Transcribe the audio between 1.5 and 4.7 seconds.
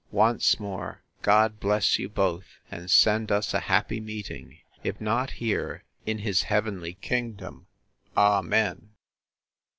bless you both! and send us a happy meeting;